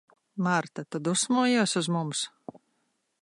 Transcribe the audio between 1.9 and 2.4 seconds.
mums?